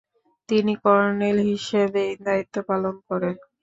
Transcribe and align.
তিনি 0.49 0.73
কর্ণেল 0.83 1.37
হিসেবেই 1.49 2.11
দায়িত্ব 2.25 2.55
পালন 2.69 2.95
করেন। 3.07 3.35